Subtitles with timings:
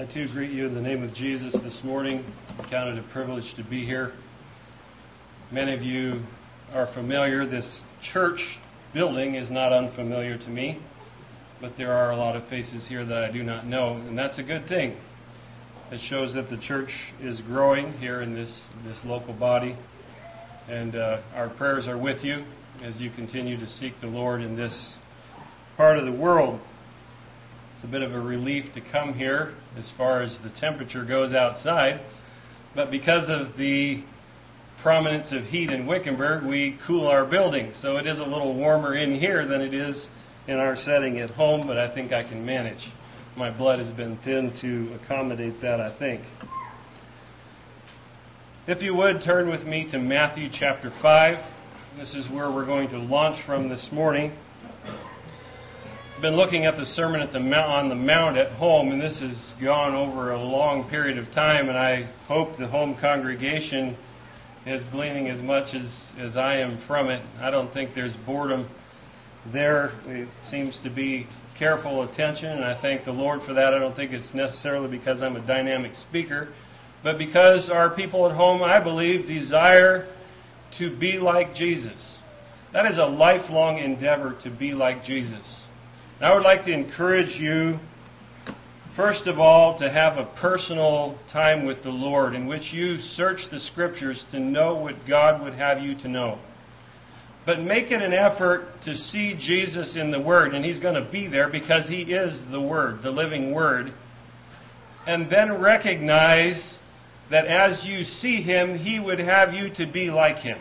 [0.00, 2.24] I too greet you in the name of Jesus this morning.
[2.58, 4.14] I count it a privilege to be here.
[5.52, 6.22] Many of you
[6.72, 7.46] are familiar.
[7.46, 7.82] This
[8.14, 8.40] church
[8.94, 10.80] building is not unfamiliar to me,
[11.60, 14.38] but there are a lot of faces here that I do not know, and that's
[14.38, 14.96] a good thing.
[15.92, 16.88] It shows that the church
[17.20, 19.76] is growing here in this, this local body,
[20.66, 22.46] and uh, our prayers are with you
[22.82, 24.94] as you continue to seek the Lord in this
[25.76, 26.58] part of the world.
[27.80, 31.32] It's a bit of a relief to come here as far as the temperature goes
[31.32, 32.02] outside.
[32.74, 34.04] But because of the
[34.82, 37.72] prominence of heat in Wickenburg, we cool our building.
[37.80, 40.08] So it is a little warmer in here than it is
[40.46, 42.86] in our setting at home, but I think I can manage.
[43.34, 46.20] My blood has been thinned to accommodate that, I think.
[48.66, 51.38] If you would, turn with me to Matthew chapter 5.
[51.96, 54.36] This is where we're going to launch from this morning
[56.20, 59.20] been looking at the Sermon at the Mount, on the Mount at home, and this
[59.20, 63.96] has gone over a long period of time, and I hope the home congregation
[64.66, 67.22] is gleaning as much as, as I am from it.
[67.40, 68.68] I don't think there's boredom
[69.50, 69.92] there.
[70.04, 71.26] It seems to be
[71.58, 73.72] careful attention, and I thank the Lord for that.
[73.72, 76.52] I don't think it's necessarily because I'm a dynamic speaker,
[77.02, 80.14] but because our people at home, I believe, desire
[80.78, 82.18] to be like Jesus.
[82.74, 85.64] That is a lifelong endeavor to be like Jesus.
[86.22, 87.78] I would like to encourage you,
[88.94, 93.40] first of all, to have a personal time with the Lord in which you search
[93.50, 96.38] the Scriptures to know what God would have you to know.
[97.46, 101.10] But make it an effort to see Jesus in the Word, and He's going to
[101.10, 103.94] be there because He is the Word, the living Word.
[105.06, 106.76] And then recognize
[107.30, 110.58] that as you see Him, He would have you to be like Him.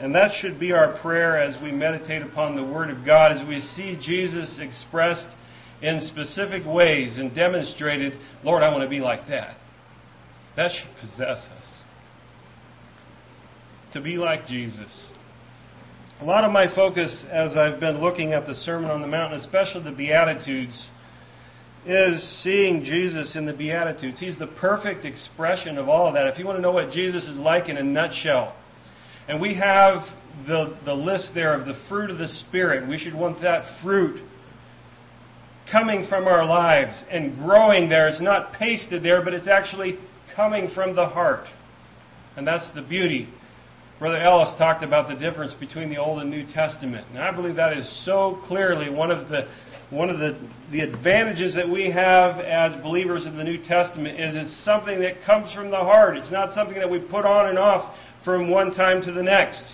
[0.00, 3.46] And that should be our prayer as we meditate upon the Word of God, as
[3.46, 5.26] we see Jesus expressed
[5.82, 9.56] in specific ways and demonstrated, Lord, I want to be like that.
[10.56, 11.82] That should possess us.
[13.92, 15.06] To be like Jesus.
[16.20, 19.34] A lot of my focus as I've been looking at the Sermon on the Mount,
[19.34, 20.88] especially the Beatitudes,
[21.86, 24.18] is seeing Jesus in the Beatitudes.
[24.18, 26.26] He's the perfect expression of all of that.
[26.26, 28.54] If you want to know what Jesus is like in a nutshell,
[29.28, 29.98] and we have
[30.46, 32.88] the, the list there of the fruit of the Spirit.
[32.88, 34.20] We should want that fruit
[35.70, 38.08] coming from our lives and growing there.
[38.08, 39.98] It's not pasted there, but it's actually
[40.34, 41.46] coming from the heart.
[42.36, 43.28] And that's the beauty.
[43.98, 47.06] Brother Ellis talked about the difference between the Old and New Testament.
[47.10, 49.48] And I believe that is so clearly one of the
[49.90, 50.38] one of the,
[50.70, 55.24] the advantages that we have as believers of the New Testament is it's something that
[55.24, 56.18] comes from the heart.
[56.18, 59.64] It's not something that we put on and off from one time to the next.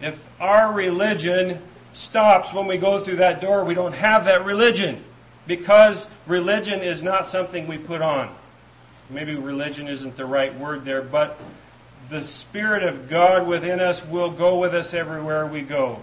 [0.00, 1.62] If our religion
[1.94, 5.04] stops when we go through that door, we don't have that religion.
[5.46, 8.36] Because religion is not something we put on.
[9.10, 11.36] Maybe religion isn't the right word there, but
[12.10, 16.00] the Spirit of God within us will go with us everywhere we go.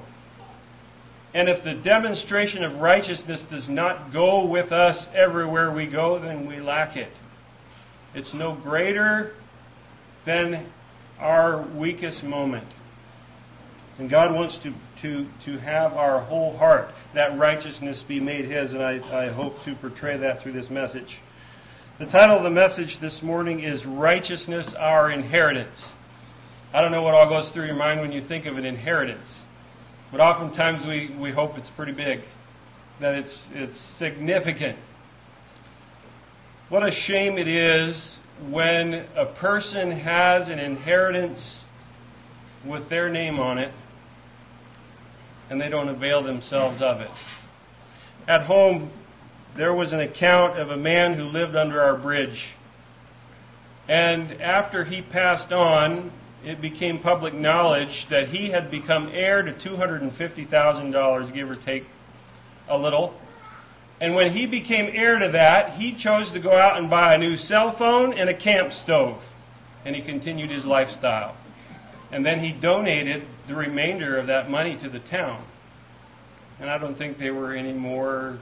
[1.34, 6.48] And if the demonstration of righteousness does not go with us everywhere we go, then
[6.48, 7.12] we lack it.
[8.16, 9.34] It's no greater
[10.26, 10.72] than
[11.20, 12.68] our weakest moment.
[13.98, 18.72] And God wants to, to, to have our whole heart, that righteousness be made His,
[18.72, 21.18] and I, I hope to portray that through this message.
[22.00, 25.84] The title of the message this morning is Righteousness Our Inheritance.
[26.74, 29.28] I don't know what all goes through your mind when you think of an inheritance,
[30.12, 32.20] but oftentimes we, we hope it's pretty big,
[33.02, 34.78] that it's, it's significant.
[36.70, 41.64] What a shame it is when a person has an inheritance
[42.64, 43.74] with their name on it
[45.50, 47.10] and they don't avail themselves of it.
[48.28, 48.92] At home,
[49.58, 52.40] there was an account of a man who lived under our bridge.
[53.88, 56.12] And after he passed on,
[56.44, 61.86] it became public knowledge that he had become heir to $250,000, give or take
[62.70, 63.20] a little.
[64.02, 67.18] And when he became heir to that, he chose to go out and buy a
[67.18, 69.22] new cell phone and a camp stove.
[69.86, 71.38] And he continued his lifestyle.
[72.12, 75.46] And then he donated the remainder of that money to the town.
[76.60, 78.40] And I don't think they were any more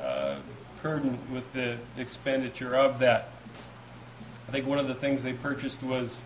[0.00, 0.42] uh,
[0.80, 3.28] prudent with the expenditure of that.
[4.48, 6.20] I think one of the things they purchased was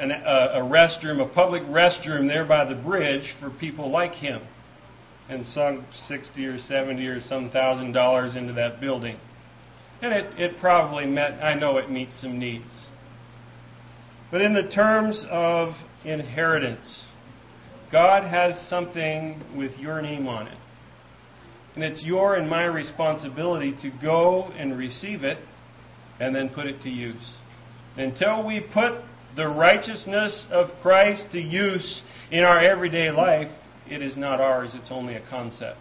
[0.00, 4.42] an, uh, a restroom, a public restroom there by the bridge for people like him
[5.28, 9.18] and sunk 60 or 70 or some thousand dollars into that building.
[10.02, 12.86] And it, it probably met, I know it meets some needs.
[14.30, 15.74] But in the terms of
[16.04, 17.04] inheritance,
[17.90, 20.58] God has something with your name on it.
[21.74, 25.38] And it's your and my responsibility to go and receive it
[26.18, 27.34] and then put it to use.
[27.96, 29.02] Until we put
[29.36, 33.48] the righteousness of Christ to use in our everyday life,
[33.88, 35.78] it is not ours, it's only a concept.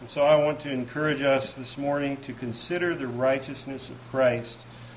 [0.00, 4.56] And so I want to encourage us this morning to consider the righteousness of Christ.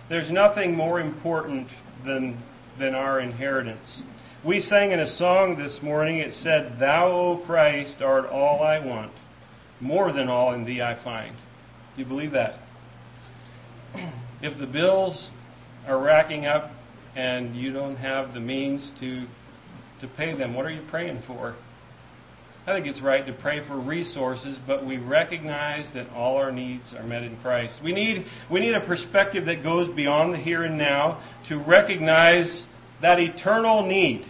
[0.09, 1.67] There's nothing more important
[2.06, 2.41] than,
[2.79, 4.01] than our inheritance.
[4.45, 8.83] We sang in a song this morning, it said, Thou, O Christ, art all I
[8.83, 9.12] want.
[9.79, 11.35] More than all in Thee I find.
[11.95, 12.59] Do you believe that?
[14.41, 15.31] If the bills
[15.88, 16.69] are racking up
[17.15, 19.25] and you don't have the means to
[20.01, 21.56] to pay them, what are you praying for?
[22.68, 26.95] I think it's right to pray for resources, but we recognize that all our needs
[26.97, 27.80] are met in Christ.
[27.83, 32.65] We need, we need a perspective that goes beyond the here and now to recognize
[33.03, 34.25] that eternal need.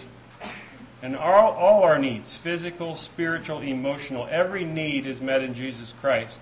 [1.02, 6.40] And all, all our needs physical, spiritual, emotional every need is met in Jesus Christ.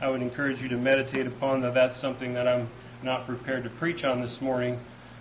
[0.00, 1.74] I would encourage you to meditate upon that.
[1.74, 2.68] That's something that I'm
[3.04, 4.80] not prepared to preach on this morning.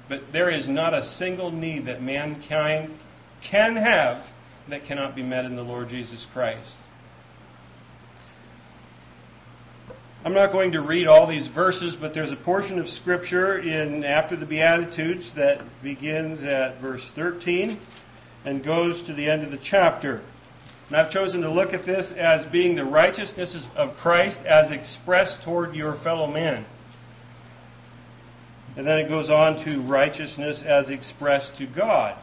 [0.10, 2.98] But there is not a single need that mankind
[3.50, 4.24] can have
[4.70, 6.74] that cannot be met in the Lord Jesus Christ.
[10.26, 14.04] I'm not going to read all these verses, but there's a portion of Scripture in
[14.04, 17.80] after the Beatitudes that begins at verse 13
[18.44, 20.22] and goes to the end of the chapter.
[20.88, 25.44] And I've chosen to look at this as being the righteousness of Christ as expressed
[25.46, 26.66] toward your fellow man.
[28.76, 32.20] And then it goes on to righteousness as expressed to God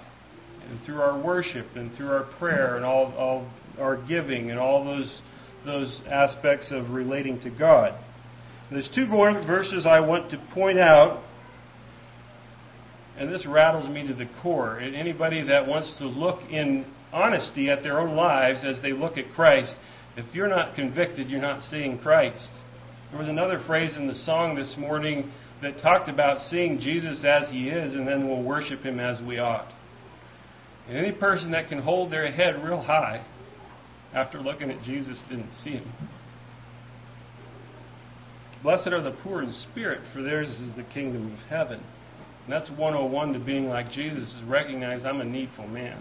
[0.69, 4.85] and through our worship and through our prayer and all, all our giving and all
[4.85, 5.21] those,
[5.65, 7.99] those aspects of relating to God.
[8.71, 11.23] There's two verses I want to point out,
[13.17, 14.81] and this rattles me to the core.
[14.81, 19.31] Anybody that wants to look in honesty at their own lives as they look at
[19.35, 19.75] Christ,
[20.17, 22.51] if you're not convicted, you're not seeing Christ.
[23.11, 25.31] There was another phrase in the song this morning
[25.63, 29.39] that talked about seeing Jesus as he is, and then we'll worship him as we
[29.39, 29.73] ought.
[30.89, 33.25] And any person that can hold their head real high
[34.15, 35.93] after looking at Jesus didn't see him.
[38.63, 41.81] Blessed are the poor in spirit, for theirs is the kingdom of heaven.
[42.45, 46.01] And that's 101 to being like Jesus, is recognize I'm a needful man.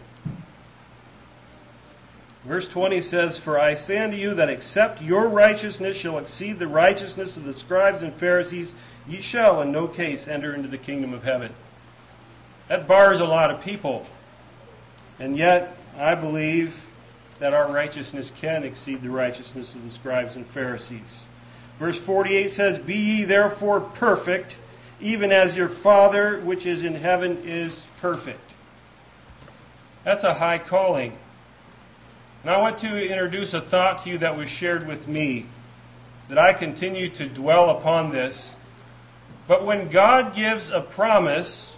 [2.48, 6.68] Verse 20 says, For I say unto you that except your righteousness shall exceed the
[6.68, 8.74] righteousness of the scribes and Pharisees,
[9.08, 11.54] ye shall in no case enter into the kingdom of heaven.
[12.68, 14.06] That bars a lot of people.
[15.24, 16.74] And yet, I believe
[17.40, 21.22] that our righteousness can exceed the righteousness of the scribes and Pharisees.
[21.80, 24.56] Verse 48 says, Be ye therefore perfect,
[25.00, 28.42] even as your Father which is in heaven is perfect.
[30.04, 31.18] That's a high calling.
[32.42, 35.50] And I want to introduce a thought to you that was shared with me,
[36.28, 38.52] that I continue to dwell upon this.
[39.48, 41.70] But when God gives a promise,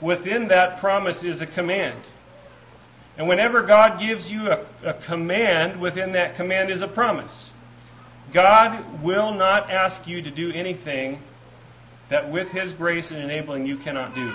[0.00, 2.04] within that promise is a command.
[3.18, 7.50] And whenever God gives you a, a, command, within that command is a promise.
[8.32, 11.20] God will not ask you to do anything
[12.10, 14.32] that with His grace and enabling you cannot do.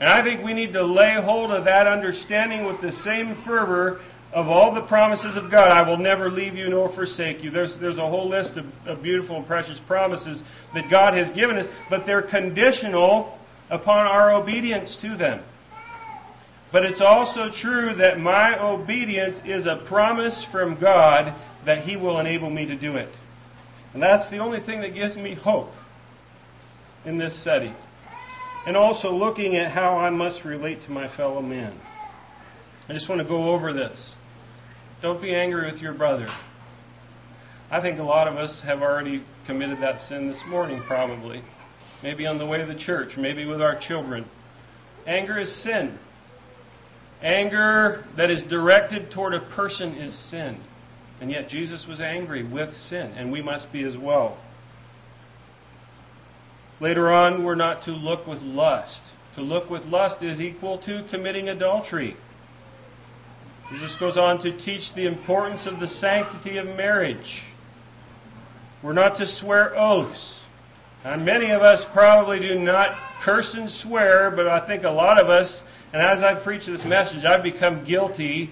[0.00, 4.00] And I think we need to lay hold of that understanding with the same fervor
[4.32, 5.70] of all the promises of God.
[5.70, 7.50] I will never leave you nor forsake you.
[7.50, 10.42] There's, there's a whole list of, of beautiful and precious promises
[10.74, 13.38] that God has given us, but they're conditional
[13.70, 15.42] upon our obedience to them.
[16.70, 21.34] But it's also true that my obedience is a promise from God
[21.64, 23.14] that He will enable me to do it.
[23.94, 25.70] And that's the only thing that gives me hope
[27.06, 27.74] in this setting.
[28.66, 31.80] And also looking at how I must relate to my fellow men.
[32.88, 34.14] I just want to go over this.
[35.00, 36.28] Don't be angry with your brother.
[37.70, 41.42] I think a lot of us have already committed that sin this morning, probably.
[42.02, 44.26] Maybe on the way to the church, maybe with our children.
[45.06, 45.98] Anger is sin.
[47.22, 50.60] Anger that is directed toward a person is sin.
[51.20, 54.38] And yet Jesus was angry with sin, and we must be as well.
[56.80, 59.00] Later on, we're not to look with lust.
[59.34, 62.16] To look with lust is equal to committing adultery.
[63.70, 67.42] Jesus goes on to teach the importance of the sanctity of marriage.
[68.82, 70.40] We're not to swear oaths.
[71.04, 72.88] And many of us probably do not
[73.24, 75.60] curse and swear, but I think a lot of us
[75.92, 78.50] and as I preach this message, I've become guilty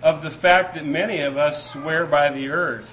[0.00, 2.86] of the fact that many of us swear by the earth.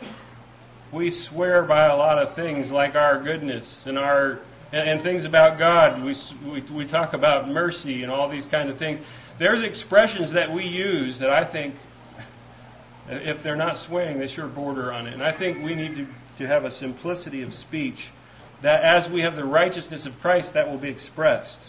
[0.92, 4.40] We swear by a lot of things like our goodness and our
[4.72, 6.04] and, and things about God.
[6.04, 9.00] We, we we talk about mercy and all these kind of things.
[9.38, 11.76] There's expressions that we use that I think
[13.08, 15.14] If they're not swaying, they sure border on it.
[15.14, 16.08] And I think we need to,
[16.40, 18.00] to have a simplicity of speech
[18.64, 21.60] that as we have the righteousness of Christ, that will be expressed.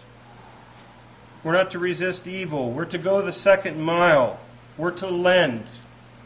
[1.45, 2.73] We're not to resist evil.
[2.73, 4.41] We're to go the second mile.
[4.79, 5.67] We're to lend.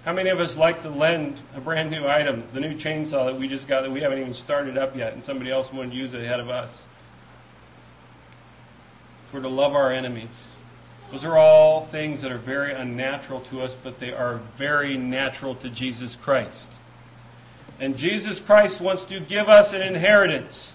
[0.05, 3.39] How many of us like to lend a brand new item, the new chainsaw that
[3.39, 5.97] we just got that we haven't even started up yet, and somebody else wanted to
[5.97, 6.85] use it ahead of us?
[9.33, 10.53] We're to love our enemies.
[11.13, 15.55] Those are all things that are very unnatural to us, but they are very natural
[15.61, 16.69] to Jesus Christ.
[17.81, 20.71] And Jesus Christ wants to give us an inheritance.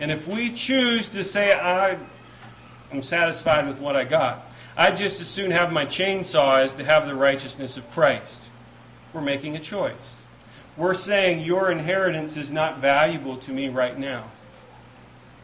[0.00, 1.94] And if we choose to say, I,
[2.92, 4.44] I'm satisfied with what I got,
[4.76, 8.38] I'd just as soon have my chainsaw as to have the righteousness of Christ.
[9.14, 10.16] We're making a choice.
[10.76, 14.30] We're saying your inheritance is not valuable to me right now.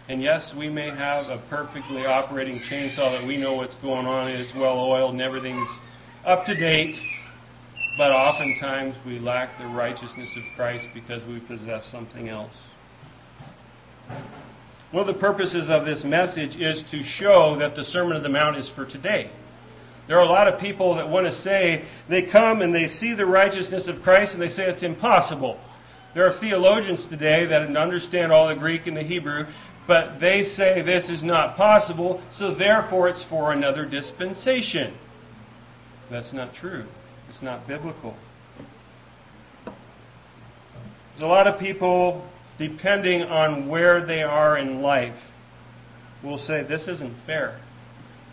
[0.09, 4.29] And yes, we may have a perfectly operating chainsaw that we know what's going on
[4.29, 5.69] it's well oiled and everything's
[6.27, 6.97] up to date.
[7.99, 12.55] But oftentimes we lack the righteousness of Christ because we possess something else.
[14.93, 18.29] One of the purposes of this message is to show that the Sermon of the
[18.29, 19.31] Mount is for today.
[20.09, 23.15] There are a lot of people that want to say, they come and they see
[23.15, 25.61] the righteousness of Christ and they say it's impossible.
[26.15, 29.45] There are theologians today that understand all the Greek and the Hebrew,
[29.87, 34.95] but they say this is not possible, so therefore it's for another dispensation.
[36.11, 36.87] That's not true.
[37.33, 38.15] It's not biblical.
[39.65, 45.17] There's a lot of people depending on where they are in life,
[46.23, 47.59] will say, This isn't fair.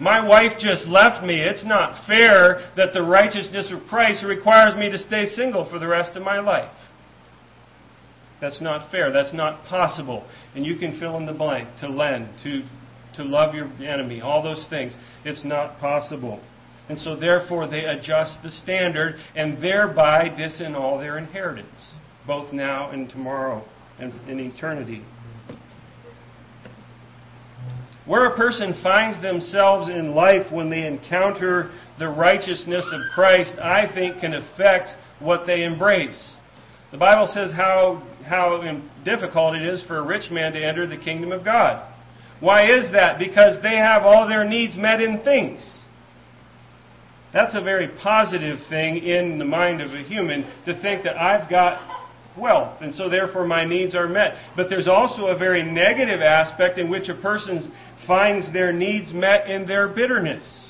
[0.01, 1.39] My wife just left me.
[1.39, 5.87] It's not fair that the righteousness of Christ requires me to stay single for the
[5.87, 6.75] rest of my life.
[8.41, 9.13] That's not fair.
[9.13, 10.27] That's not possible.
[10.55, 12.63] And you can fill in the blank to lend, to,
[13.15, 14.93] to love your enemy, all those things.
[15.23, 16.41] It's not possible.
[16.89, 21.91] And so, therefore, they adjust the standard and thereby disannul their inheritance,
[22.25, 23.63] both now and tomorrow
[23.99, 25.03] and in eternity.
[28.07, 33.85] Where a person finds themselves in life when they encounter the righteousness of Christ, I
[33.93, 36.33] think can affect what they embrace.
[36.91, 38.63] The Bible says how, how
[39.05, 41.85] difficult it is for a rich man to enter the kingdom of God.
[42.39, 43.19] Why is that?
[43.19, 45.61] Because they have all their needs met in things.
[47.31, 51.49] That's a very positive thing in the mind of a human to think that I've
[51.49, 52.07] got
[52.37, 54.35] wealth, and so therefore my needs are met.
[54.55, 57.71] But there's also a very negative aspect in which a person
[58.07, 60.69] finds their needs met in their bitterness.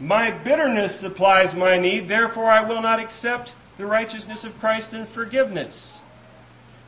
[0.00, 5.08] My bitterness supplies my need, therefore I will not accept the righteousness of Christ and
[5.14, 5.98] forgiveness.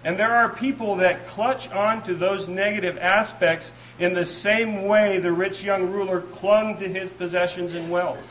[0.04, 5.18] And there are people that clutch on to those negative aspects in the same way
[5.20, 8.24] the rich young ruler clung to his possessions and wealth.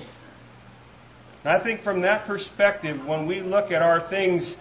[1.46, 4.56] And I think from that perspective, when we look at our things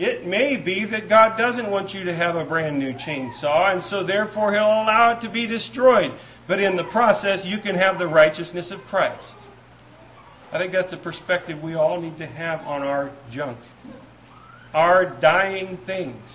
[0.00, 3.82] it may be that God doesn't want you to have a brand new chainsaw, and
[3.82, 6.12] so therefore He'll allow it to be destroyed.
[6.48, 9.34] But in the process, you can have the righteousness of Christ.
[10.52, 13.58] I think that's a perspective we all need to have on our junk.
[14.72, 16.26] Our dying things.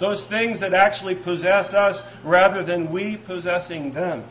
[0.00, 4.28] Those things that actually possess us rather than we possessing them.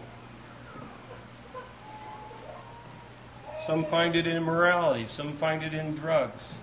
[3.65, 6.53] Some find it in immorality, some find it in drugs.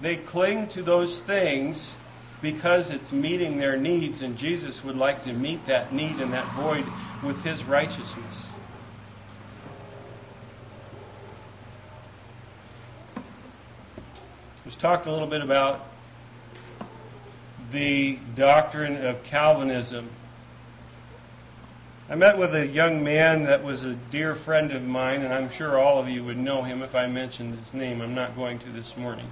[0.00, 1.94] They cling to those things
[2.40, 6.54] because it's meeting their needs, and Jesus would like to meet that need and that
[6.56, 6.84] void
[7.24, 8.46] with His righteousness.
[14.64, 15.86] We've talked a little bit about
[17.72, 20.10] the doctrine of Calvinism.
[22.08, 25.50] I met with a young man that was a dear friend of mine, and I'm
[25.50, 28.00] sure all of you would know him if I mentioned his name.
[28.00, 29.26] I'm not going to this morning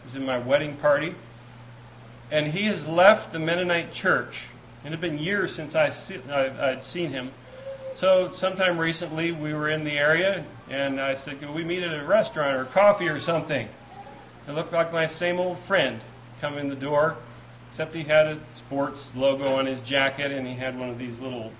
[0.00, 1.14] He was in my wedding party.
[2.32, 4.32] And he has left the Mennonite church.
[4.86, 7.30] It had been years since I uh, I'd seen him.
[7.94, 11.92] So sometime recently we were in the area, and I said, "Can we meet at
[11.92, 13.68] a restaurant or coffee or something?"
[14.48, 16.00] It looked like my same old friend
[16.40, 17.18] come in the door,
[17.68, 21.20] except he had a sports logo on his jacket, and he had one of these
[21.20, 21.52] little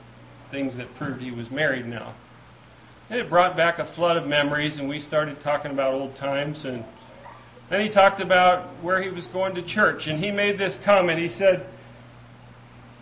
[0.54, 2.14] things that proved he was married now.
[3.10, 6.64] And it brought back a flood of memories, and we started talking about old times
[6.64, 6.84] and
[7.70, 11.18] then he talked about where he was going to church, and he made this comment.
[11.18, 11.66] He said,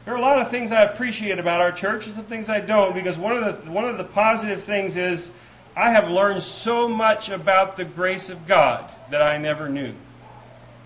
[0.05, 2.61] There are a lot of things I appreciate about our church and some things I
[2.61, 5.29] don't, because one of the, one of the positive things is
[5.77, 9.95] I have learned so much about the grace of God that I never knew.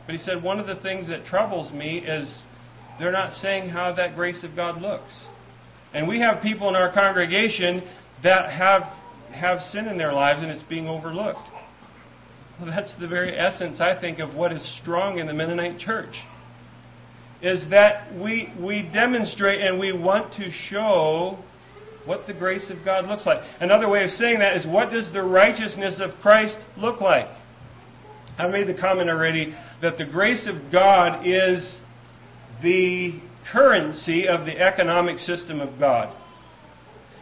[0.06, 2.44] But he said, One of the things that troubles me is
[2.98, 5.12] they're not saying how that grace of God looks.
[5.94, 7.82] And we have people in our congregation
[8.22, 8.82] that have,
[9.32, 11.48] have sin in their lives and it's being overlooked.
[12.58, 16.14] Well, that's the very essence, I think, of what is strong in the Mennonite church.
[17.42, 21.38] Is that we, we demonstrate and we want to show
[22.06, 23.42] what the grace of God looks like.
[23.60, 27.28] Another way of saying that is what does the righteousness of Christ look like?
[28.38, 31.80] I made the comment already that the grace of God is
[32.62, 33.20] the
[33.52, 36.14] currency of the economic system of God.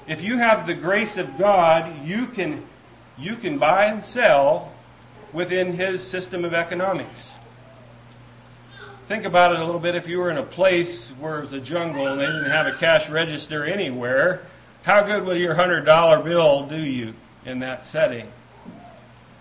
[0.07, 2.67] If you have the grace of God, you can,
[3.17, 4.75] you can buy and sell
[5.35, 7.31] within His system of economics.
[9.09, 9.95] Think about it a little bit.
[9.95, 12.67] If you were in a place where it was a jungle and they didn't have
[12.67, 14.47] a cash register anywhere,
[14.83, 17.13] how good will your $100 bill do you
[17.45, 18.31] in that setting?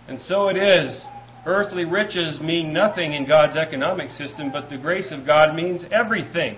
[0.08, 1.06] And so it is.
[1.46, 6.58] Earthly riches mean nothing in God's economic system, but the grace of God means everything.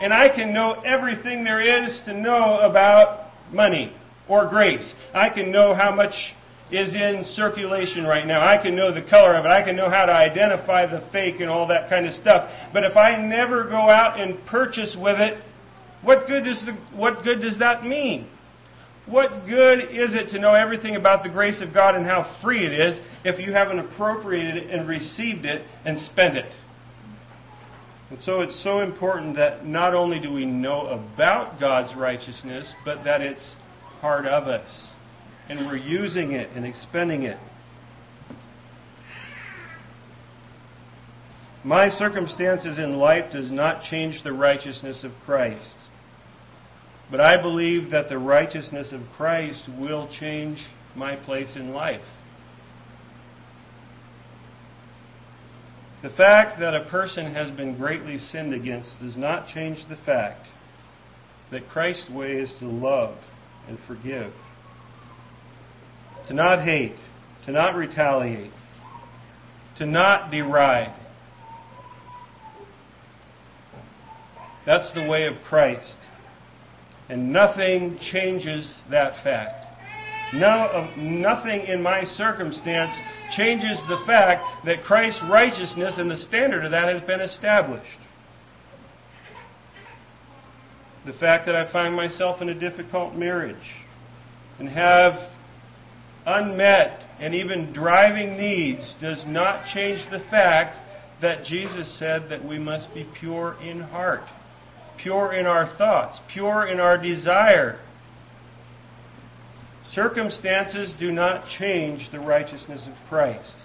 [0.00, 3.92] And I can know everything there is to know about money
[4.28, 4.94] or grace.
[5.12, 6.14] I can know how much
[6.70, 8.46] is in circulation right now.
[8.46, 9.48] I can know the color of it.
[9.48, 12.48] I can know how to identify the fake and all that kind of stuff.
[12.72, 15.42] But if I never go out and purchase with it,
[16.02, 18.28] what good does the, what good does that mean?
[19.06, 22.64] What good is it to know everything about the grace of God and how free
[22.64, 26.54] it is if you haven't appropriated it and received it and spent it?
[28.10, 33.04] And so it's so important that not only do we know about God's righteousness, but
[33.04, 33.54] that it's
[34.00, 34.90] part of us.
[35.48, 37.38] And we're using it and expending it.
[41.62, 45.76] My circumstances in life does not change the righteousness of Christ.
[47.10, 50.58] But I believe that the righteousness of Christ will change
[50.96, 52.04] my place in life.
[56.02, 60.46] The fact that a person has been greatly sinned against does not change the fact
[61.52, 63.18] that Christ's way is to love
[63.68, 64.32] and forgive,
[66.28, 66.96] to not hate,
[67.44, 68.52] to not retaliate,
[69.76, 70.96] to not deride.
[74.64, 75.98] That's the way of Christ.
[77.10, 79.66] And nothing changes that fact.
[80.32, 82.92] No, nothing in my circumstance
[83.36, 87.98] changes the fact that Christ's righteousness and the standard of that has been established.
[91.04, 93.56] The fact that I find myself in a difficult marriage
[94.58, 95.30] and have
[96.26, 100.76] unmet and even driving needs does not change the fact
[101.22, 104.24] that Jesus said that we must be pure in heart
[105.02, 107.80] pure in our thoughts, pure in our desire.
[109.94, 113.56] Circumstances do not change the righteousness of Christ.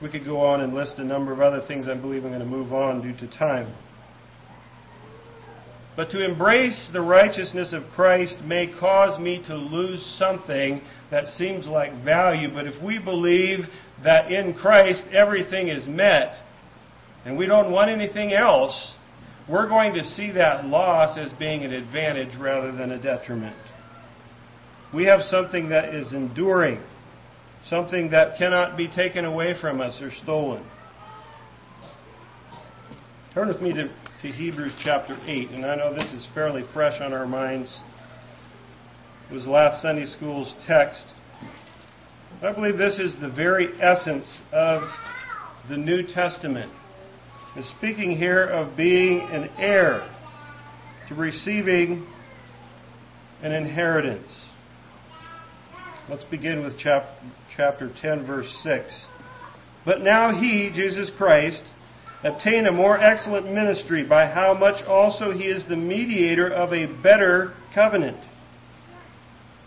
[0.00, 1.88] We could go on and list a number of other things.
[1.88, 3.74] I believe I'm going to move on due to time.
[5.96, 11.66] But to embrace the righteousness of Christ may cause me to lose something that seems
[11.66, 12.48] like value.
[12.54, 13.60] But if we believe
[14.04, 16.34] that in Christ everything is met,
[17.24, 18.94] and we don't want anything else,
[19.50, 23.56] we're going to see that loss as being an advantage rather than a detriment.
[24.94, 26.80] We have something that is enduring,
[27.68, 30.64] something that cannot be taken away from us or stolen.
[33.34, 33.88] Turn with me to,
[34.22, 37.76] to Hebrews chapter 8, and I know this is fairly fresh on our minds.
[39.30, 41.14] It was last Sunday school's text.
[42.42, 44.82] I believe this is the very essence of
[45.68, 46.72] the New Testament
[47.56, 50.08] is speaking here of being an heir
[51.08, 52.06] to receiving
[53.42, 54.40] an inheritance.
[56.08, 57.18] Let's begin with chap-
[57.56, 59.06] chapter 10, verse 6.
[59.84, 61.62] But now he, Jesus Christ,
[62.22, 66.86] obtained a more excellent ministry by how much also he is the mediator of a
[66.86, 68.18] better covenant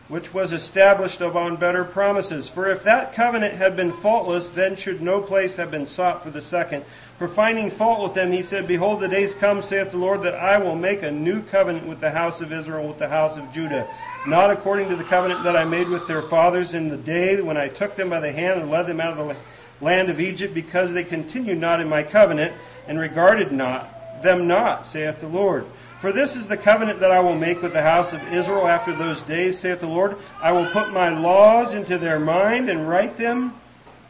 [0.10, 2.52] which was established upon better promises.
[2.54, 6.30] For if that covenant had been faultless, then should no place have been sought for
[6.30, 6.86] the second.
[7.18, 10.36] For finding fault with them, he said, Behold, the days come, saith the Lord, that
[10.36, 13.54] I will make a new covenant with the house of Israel, with the house of
[13.54, 13.88] Judah,
[14.28, 17.58] not according to the covenant that I made with their fathers in the day when
[17.58, 20.54] I took them by the hand and led them out of the land of Egypt,
[20.54, 22.54] because they continued not in my covenant,
[22.88, 23.89] and regarded not
[24.24, 25.66] them not, saith the Lord.
[26.04, 28.94] For this is the covenant that I will make with the house of Israel after
[28.94, 30.18] those days, saith the Lord.
[30.42, 33.58] I will put my laws into their mind and write them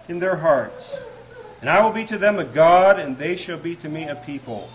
[0.09, 0.83] in their hearts.
[1.61, 4.15] And I will be to them a God, and they shall be to me a
[4.25, 4.73] people.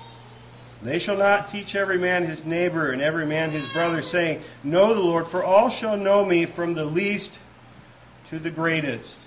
[0.84, 4.94] They shall not teach every man his neighbor and every man his brother, saying, Know
[4.94, 7.32] the Lord, for all shall know me from the least
[8.30, 9.18] to the greatest.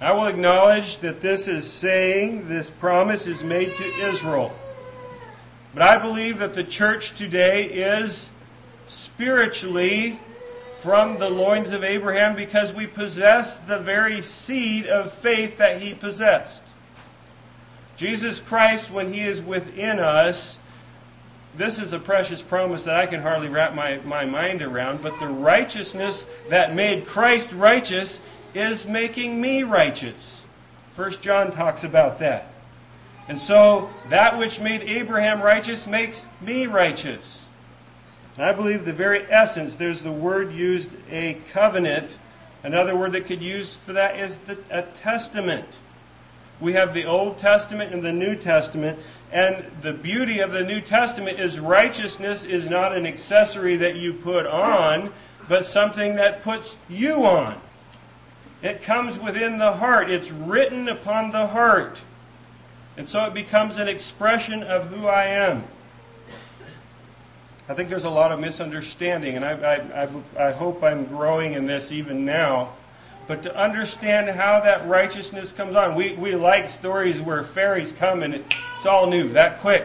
[0.00, 4.52] I will acknowledge that this is saying, this promise is made to Israel.
[5.78, 8.30] But I believe that the church today is
[9.14, 10.18] spiritually
[10.82, 15.94] from the loins of Abraham because we possess the very seed of faith that he
[15.94, 16.62] possessed.
[17.96, 20.58] Jesus Christ, when he is within us,
[21.56, 25.12] this is a precious promise that I can hardly wrap my, my mind around, but
[25.20, 28.18] the righteousness that made Christ righteous
[28.52, 30.40] is making me righteous.
[30.96, 32.50] First John talks about that.
[33.28, 37.44] And so that which made Abraham righteous makes me righteous.
[38.36, 42.12] And I believe the very essence, there's the word used, a covenant.
[42.62, 45.66] Another word that could use for that is the, a testament.
[46.60, 48.98] We have the Old Testament and the New Testament,
[49.32, 54.14] and the beauty of the New Testament is righteousness is not an accessory that you
[54.24, 55.12] put on,
[55.48, 57.60] but something that puts you on.
[58.62, 60.10] It comes within the heart.
[60.10, 61.98] It's written upon the heart.
[62.98, 65.64] And so it becomes an expression of who I am.
[67.68, 71.52] I think there's a lot of misunderstanding, and I, I, I, I hope I'm growing
[71.52, 72.76] in this even now.
[73.28, 78.24] But to understand how that righteousness comes on, we, we like stories where fairies come
[78.24, 79.84] and it's all new, that quick.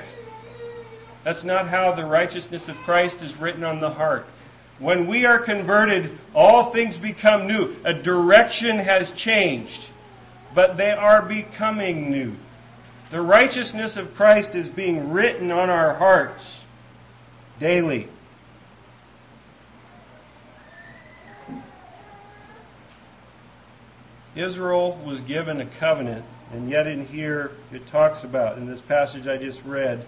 [1.23, 4.26] That's not how the righteousness of Christ is written on the heart.
[4.80, 7.76] When we are converted, all things become new.
[7.86, 9.88] A direction has changed,
[10.56, 12.36] but they are becoming new.
[13.13, 16.62] The righteousness of Christ is being written on our hearts
[17.60, 18.10] daily.
[24.36, 29.28] Israel was given a covenant, and yet in here it talks about, in this passage
[29.28, 30.08] I just read,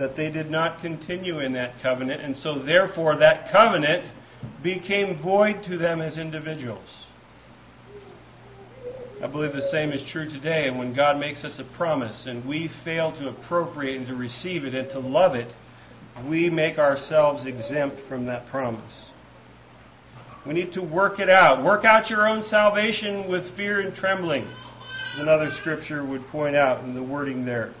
[0.00, 4.12] that they did not continue in that covenant, and so therefore that covenant
[4.64, 6.88] became void to them as individuals.
[9.22, 12.44] I believe the same is true today, and when God makes us a promise and
[12.44, 15.54] we fail to appropriate and to receive it and to love it,
[16.28, 19.04] we make ourselves exempt from that promise.
[20.44, 21.64] We need to work it out.
[21.64, 26.82] Work out your own salvation with fear and trembling, as another scripture would point out
[26.82, 27.72] in the wording there.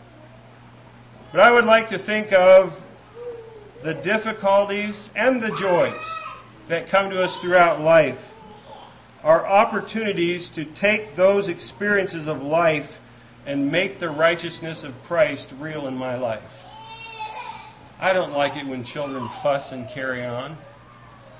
[1.32, 2.70] But I would like to think of
[3.82, 6.04] the difficulties and the joys
[6.68, 8.20] that come to us throughout life
[9.22, 12.88] are opportunities to take those experiences of life
[13.46, 16.42] and make the righteousness of Christ real in my life.
[18.00, 20.58] I don't like it when children fuss and carry on.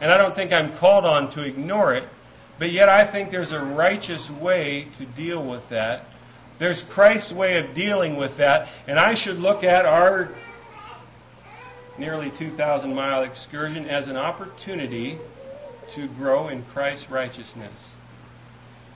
[0.00, 2.08] And I don't think I'm called on to ignore it.
[2.58, 6.06] But yet I think there's a righteous way to deal with that.
[6.60, 8.68] There's Christ's way of dealing with that.
[8.86, 10.34] And I should look at our
[11.98, 15.18] nearly 2,000 mile excursion as an opportunity
[15.96, 17.78] to grow in Christ's righteousness.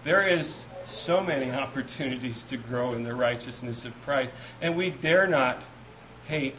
[0.05, 0.65] There is
[1.05, 4.33] so many opportunities to grow in the righteousness of Christ,
[4.63, 5.63] and we dare not
[6.27, 6.59] hate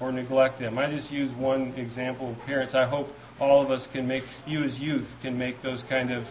[0.00, 0.78] or neglect them.
[0.78, 2.74] I just use one example of parents.
[2.74, 3.08] I hope
[3.40, 6.24] all of us can make, you as youth can make those kind of,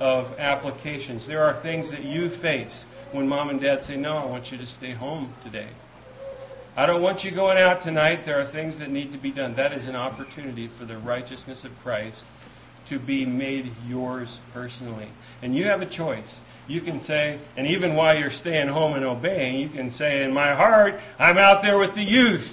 [0.00, 1.26] of applications.
[1.26, 4.58] There are things that you face when mom and dad say, No, I want you
[4.58, 5.70] to stay home today.
[6.74, 8.20] I don't want you going out tonight.
[8.24, 9.54] There are things that need to be done.
[9.56, 12.24] That is an opportunity for the righteousness of Christ
[12.92, 15.10] to be made yours personally.
[15.42, 16.40] And you have a choice.
[16.68, 20.32] You can say, and even while you're staying home and obeying, you can say, in
[20.32, 22.46] my heart, I'm out there with the youth.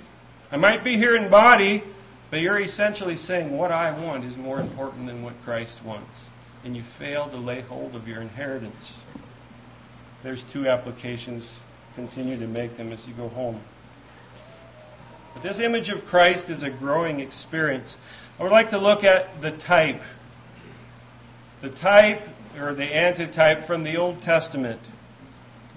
[0.52, 1.84] I might be here in body,
[2.32, 6.14] but you're essentially saying, what I want is more important than what Christ wants.
[6.64, 8.94] And you fail to lay hold of your inheritance.
[10.24, 11.50] There's two applications.
[11.96, 13.62] Continue to make them as you go home.
[15.34, 17.96] But this image of Christ is a growing experience.
[18.40, 20.02] I would like to look at the type.
[21.62, 22.22] The type
[22.58, 24.82] or the antitype from the Old Testament.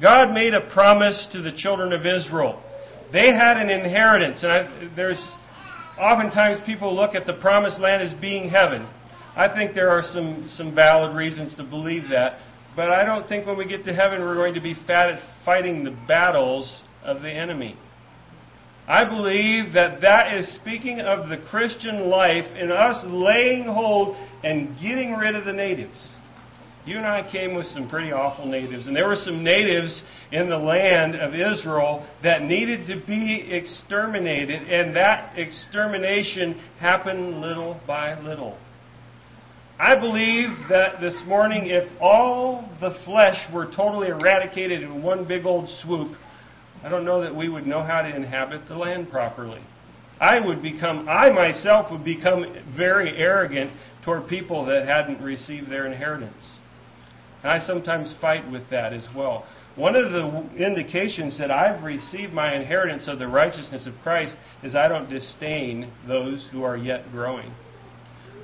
[0.00, 2.62] God made a promise to the children of Israel.
[3.12, 5.22] They had an inheritance, and I, there's
[6.00, 8.88] oftentimes people look at the promised land as being heaven.
[9.36, 12.38] I think there are some, some valid reasons to believe that,
[12.74, 15.20] but I don't think when we get to heaven we're going to be fat at
[15.44, 17.76] fighting the battles of the enemy.
[18.86, 24.76] I believe that that is speaking of the Christian life in us laying hold and
[24.80, 26.14] getting rid of the natives.
[26.84, 30.48] You and I came with some pretty awful natives, and there were some natives in
[30.48, 38.18] the land of Israel that needed to be exterminated, and that extermination happened little by
[38.20, 38.58] little.
[39.78, 45.46] I believe that this morning, if all the flesh were totally eradicated in one big
[45.46, 46.16] old swoop,
[46.82, 49.60] I don't know that we would know how to inhabit the land properly.
[50.20, 52.44] I would become, I myself would become
[52.76, 53.72] very arrogant
[54.04, 56.58] toward people that hadn't received their inheritance.
[57.42, 59.44] And I sometimes fight with that as well.
[59.74, 64.74] One of the indications that I've received my inheritance of the righteousness of Christ is
[64.74, 67.52] I don't disdain those who are yet growing.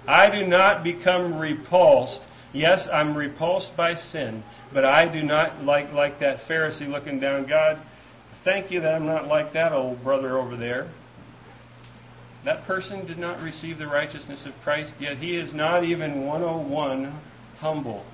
[0.06, 2.22] I do not become repulsed.
[2.54, 7.46] Yes, I'm repulsed by sin, but I do not like like that Pharisee looking down.
[7.46, 7.82] God,
[8.44, 10.92] thank you that I'm not like that old brother over there.
[12.44, 17.20] That person did not receive the righteousness of Christ, yet he is not even 101
[17.58, 18.04] humble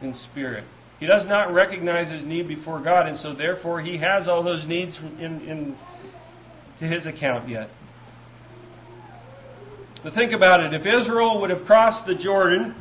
[0.00, 0.64] in spirit.
[0.98, 4.66] He does not recognize his need before God, and so therefore he has all those
[4.66, 5.78] needs in, in
[6.78, 7.70] to his account yet.
[10.02, 10.74] But think about it.
[10.74, 12.74] If Israel would have crossed the Jordan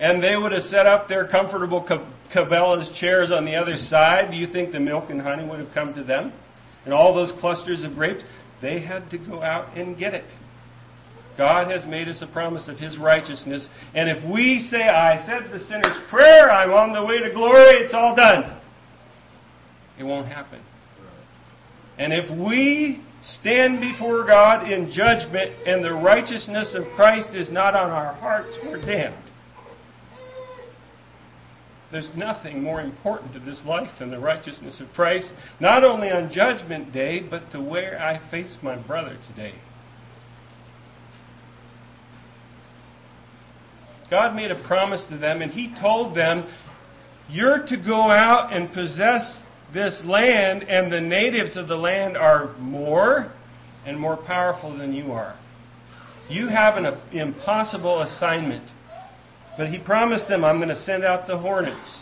[0.00, 1.84] and they would have set up their comfortable
[2.34, 5.72] Cabela's chairs on the other side, do you think the milk and honey would have
[5.72, 6.32] come to them?
[6.84, 8.24] And all those clusters of grapes?
[8.60, 10.24] They had to go out and get it.
[11.36, 13.68] God has made us a promise of His righteousness.
[13.94, 17.84] And if we say, I said the sinner's prayer, I'm on the way to glory,
[17.84, 18.60] it's all done.
[19.98, 20.60] It won't happen.
[21.98, 27.74] And if we stand before God in judgment and the righteousness of Christ is not
[27.74, 29.23] on our hearts, we're damned.
[31.94, 36.28] There's nothing more important to this life than the righteousness of Christ, not only on
[36.28, 39.54] Judgment Day, but to where I face my brother today.
[44.10, 46.52] God made a promise to them, and He told them,
[47.30, 52.56] You're to go out and possess this land, and the natives of the land are
[52.58, 53.32] more
[53.86, 55.38] and more powerful than you are.
[56.28, 58.68] You have an uh, impossible assignment.
[59.56, 62.00] But he promised them, I'm going to send out the hornets.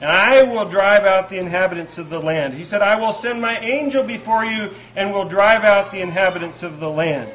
[0.00, 2.54] And I will drive out the inhabitants of the land.
[2.54, 6.62] He said, I will send my angel before you and will drive out the inhabitants
[6.62, 7.32] of the land.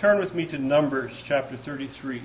[0.00, 2.22] Turn with me to Numbers chapter 33.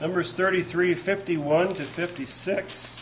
[0.00, 2.97] Numbers 33, 51 to 56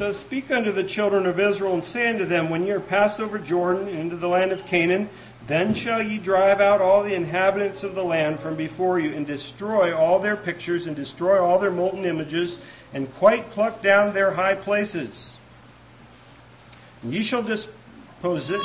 [0.00, 3.20] says, Speak unto the children of Israel, and say unto them, When ye are passed
[3.20, 5.10] over Jordan into the land of Canaan,
[5.46, 9.26] then shall ye drive out all the inhabitants of the land from before you, and
[9.26, 12.56] destroy all their pictures, and destroy all their molten images,
[12.94, 15.34] and quite pluck down their high places.
[17.02, 18.58] And ye shall dispossess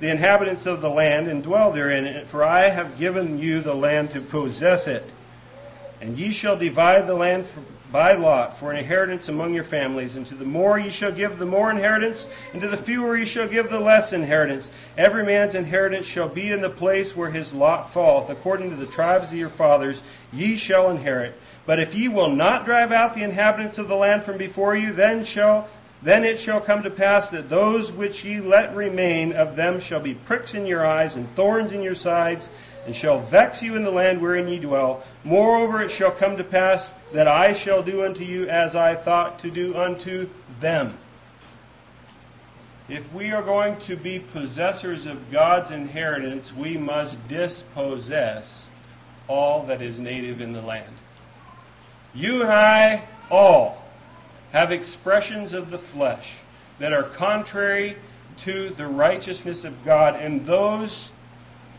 [0.00, 4.10] the inhabitants of the land and dwell therein, for I have given you the land
[4.10, 5.10] to possess it.
[6.00, 7.46] And ye shall divide the land
[7.94, 11.38] by lot for an inheritance among your families, and to the more ye shall give
[11.38, 14.68] the more inheritance, and to the fewer ye shall give the less inheritance.
[14.98, 18.90] Every man's inheritance shall be in the place where his lot falleth, according to the
[18.90, 20.02] tribes of your fathers,
[20.32, 21.36] ye shall inherit.
[21.68, 24.92] But if ye will not drive out the inhabitants of the land from before you,
[24.92, 25.68] then shall
[26.04, 30.02] then it shall come to pass that those which ye let remain of them shall
[30.02, 32.46] be pricks in your eyes and thorns in your sides,
[32.86, 35.04] and shall vex you in the land wherein ye dwell.
[35.24, 39.40] Moreover, it shall come to pass that I shall do unto you as I thought
[39.40, 40.28] to do unto
[40.60, 40.98] them.
[42.88, 48.66] If we are going to be possessors of God's inheritance, we must dispossess
[49.26, 50.94] all that is native in the land.
[52.12, 53.82] You and I all
[54.52, 56.26] have expressions of the flesh
[56.78, 57.96] that are contrary
[58.44, 61.10] to the righteousness of God, and those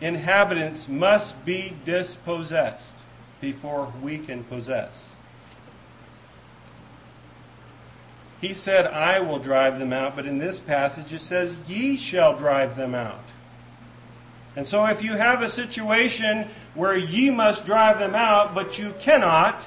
[0.02, 2.94] inhabitants must be dispossessed
[3.42, 4.92] before we can possess.
[8.42, 12.38] He said, I will drive them out, but in this passage it says, Ye shall
[12.38, 13.24] drive them out.
[14.56, 18.94] And so if you have a situation where ye must drive them out, but you
[19.04, 19.66] cannot,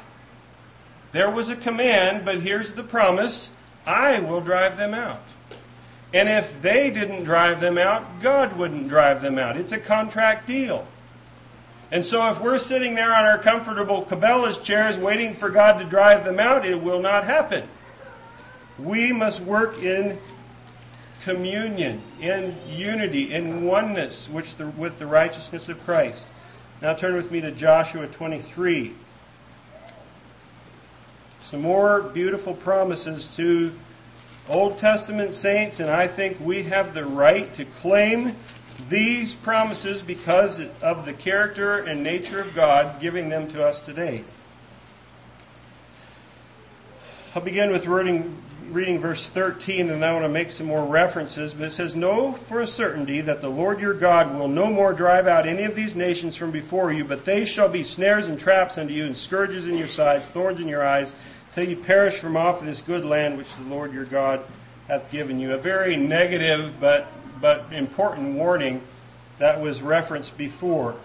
[1.13, 3.51] there was a command, but here's the promise
[3.87, 5.23] I will drive them out.
[6.13, 9.57] And if they didn't drive them out, God wouldn't drive them out.
[9.57, 10.87] It's a contract deal.
[11.91, 15.89] And so if we're sitting there on our comfortable Cabela's chairs waiting for God to
[15.89, 17.69] drive them out, it will not happen.
[18.79, 20.21] We must work in
[21.25, 26.27] communion, in unity, in oneness with the, with the righteousness of Christ.
[26.81, 28.97] Now turn with me to Joshua 23
[31.51, 33.73] some more beautiful promises to
[34.49, 38.35] Old Testament saints, and I think we have the right to claim
[38.91, 44.25] these promises because of the character and nature of God giving them to us today.
[47.35, 51.53] I'll begin with reading, reading verse 13, and I want to make some more references.
[51.53, 54.95] But it says, Know for a certainty that the Lord your God will no more
[54.95, 58.39] drive out any of these nations from before you, but they shall be snares and
[58.39, 61.13] traps unto you, and scourges in your sides, thorns in your eyes
[61.59, 64.47] till you perish from off this good land which the Lord your God
[64.87, 65.53] hath given you.
[65.53, 67.09] A very negative but,
[67.41, 68.81] but important warning
[69.41, 71.01] that was referenced before.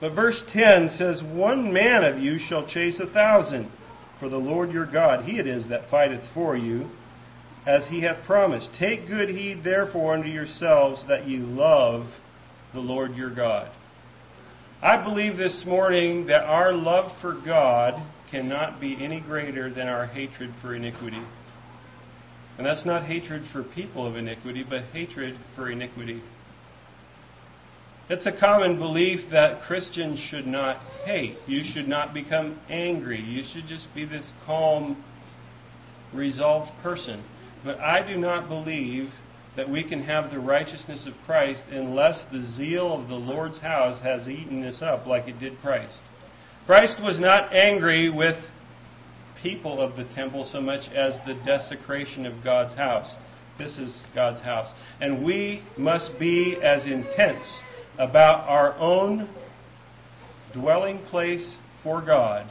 [0.00, 3.70] But verse 10 says, One man of you shall chase a thousand,
[4.20, 6.90] for the Lord your God, he it is that fighteth for you,
[7.66, 8.70] as he hath promised.
[8.78, 12.08] Take good heed therefore unto yourselves that ye love
[12.74, 13.70] the Lord your God.
[14.82, 18.02] I believe this morning that our love for God
[18.34, 21.22] cannot be any greater than our hatred for iniquity.
[22.58, 26.20] And that's not hatred for people of iniquity, but hatred for iniquity.
[28.10, 31.36] It's a common belief that Christians should not hate.
[31.46, 33.20] You should not become angry.
[33.20, 35.04] You should just be this calm,
[36.12, 37.24] resolved person.
[37.64, 39.10] But I do not believe
[39.56, 44.02] that we can have the righteousness of Christ unless the zeal of the Lord's house
[44.02, 46.00] has eaten us up like it did Christ.
[46.66, 48.36] Christ was not angry with
[49.42, 53.14] people of the temple so much as the desecration of God's house.
[53.58, 54.72] This is God's house.
[55.00, 57.46] And we must be as intense
[57.98, 59.28] about our own
[60.52, 62.50] dwelling place for God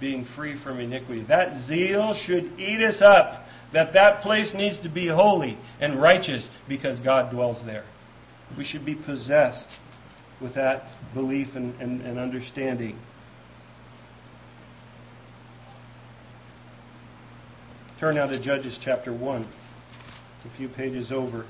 [0.00, 1.24] being free from iniquity.
[1.28, 6.48] That zeal should eat us up that that place needs to be holy and righteous
[6.68, 7.84] because God dwells there.
[8.56, 9.68] We should be possessed
[10.40, 10.84] with that
[11.14, 12.98] belief and, and, and understanding.
[18.02, 21.46] Turn now to Judges chapter 1, a few pages over.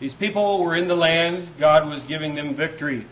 [0.00, 3.04] These people were in the land, God was giving them victory.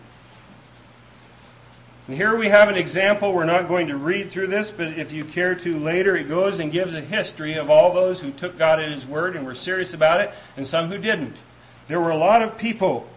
[2.07, 3.35] And here we have an example.
[3.35, 6.61] We're not going to read through this, but if you care to later, it goes
[6.61, 9.57] and gives a history of all those who took God at His word and were
[9.57, 11.37] serious about it, and some who didn't.
[11.89, 13.11] There were a lot of people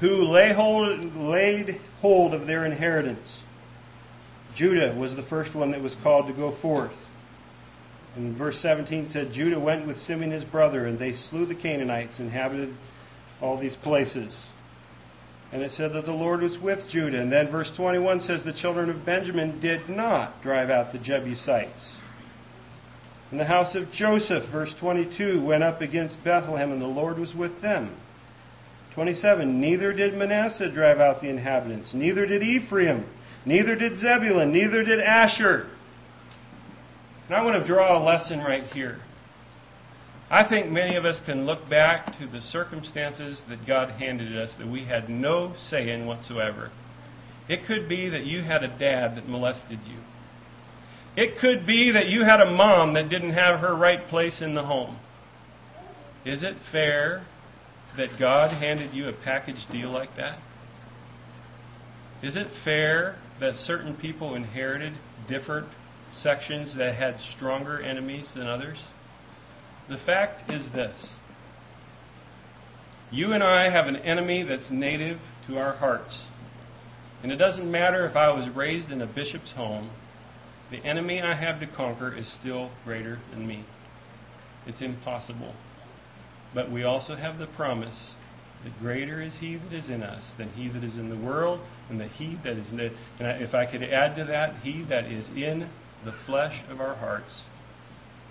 [0.00, 3.43] who lay hold, laid hold of their inheritance.
[4.56, 6.96] Judah was the first one that was called to go forth.
[8.16, 12.18] And verse 17 said, Judah went with Simeon his brother, and they slew the Canaanites,
[12.18, 12.74] and inhabited
[13.40, 14.38] all these places.
[15.52, 17.20] And it said that the Lord was with Judah.
[17.20, 21.96] And then verse 21 says the children of Benjamin did not drive out the Jebusites.
[23.30, 27.34] And the house of Joseph, verse 22, went up against Bethlehem, and the Lord was
[27.34, 27.96] with them.
[28.94, 33.04] 27, neither did Manasseh drive out the inhabitants, neither did Ephraim,
[33.44, 35.70] neither did Zebulun, neither did Asher.
[37.26, 39.00] And I want to draw a lesson right here.
[40.30, 44.54] I think many of us can look back to the circumstances that God handed us
[44.58, 46.70] that we had no say in whatsoever.
[47.48, 49.98] It could be that you had a dad that molested you.
[51.16, 54.54] It could be that you had a mom that didn't have her right place in
[54.54, 54.98] the home.
[56.24, 57.26] Is it fair
[57.96, 60.38] that God handed you a package deal like that?
[62.22, 64.94] Is it fair that certain people inherited
[65.28, 65.68] different
[66.12, 68.78] sections that had stronger enemies than others?
[69.88, 71.16] The fact is this
[73.10, 76.26] you and I have an enemy that's native to our hearts.
[77.22, 79.90] And it doesn't matter if I was raised in a bishop's home,
[80.70, 83.64] the enemy I have to conquer is still greater than me.
[84.66, 85.54] It's impossible.
[86.54, 88.14] But we also have the promise
[88.64, 91.60] that greater is he that is in us than he that is in the world,
[91.88, 94.84] and that he that is in the, and if I could add to that, he
[94.88, 95.68] that is in
[96.04, 97.42] the flesh of our hearts.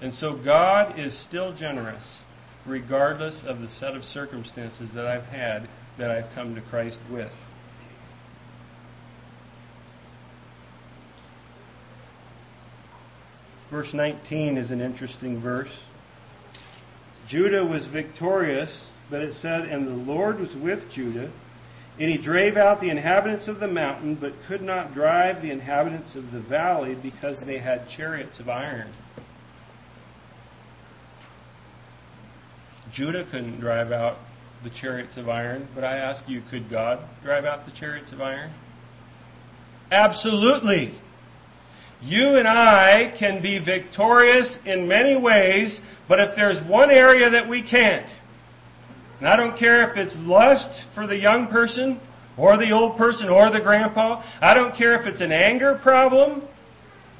[0.01, 2.17] And so God is still generous,
[2.65, 7.31] regardless of the set of circumstances that I've had that I've come to Christ with.
[13.69, 15.79] Verse 19 is an interesting verse.
[17.27, 21.31] Judah was victorious, but it said, And the Lord was with Judah,
[21.99, 26.15] and he drave out the inhabitants of the mountain, but could not drive the inhabitants
[26.15, 28.91] of the valley because they had chariots of iron.
[32.91, 34.17] Judah couldn't drive out
[34.63, 38.19] the chariots of iron, but I ask you, could God drive out the chariots of
[38.19, 38.51] iron?
[39.91, 40.99] Absolutely.
[42.01, 47.47] You and I can be victorious in many ways, but if there's one area that
[47.47, 48.09] we can't,
[49.23, 51.97] and I don't care if it's lust for the young person,
[52.37, 56.41] or the old person, or the grandpa, I don't care if it's an anger problem,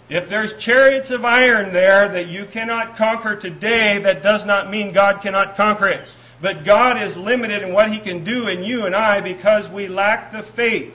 [0.10, 4.94] if there's chariots of iron there that you cannot conquer today, that does not mean
[4.94, 6.06] God cannot conquer it.
[6.42, 9.88] But God is limited in what He can do in you and I because we
[9.88, 10.94] lack the faith.